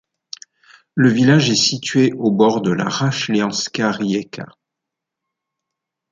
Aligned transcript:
Le 0.95 1.09
village 1.09 1.51
est 1.51 1.55
situé 1.55 2.11
au 2.13 2.31
bord 2.31 2.61
de 2.63 2.71
la 2.71 2.85
Rašljanska 2.85 3.91
rijeka. 3.91 4.47